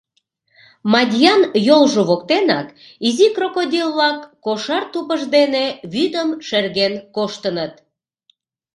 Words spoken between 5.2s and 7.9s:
дене вӱдым шерген коштыныт.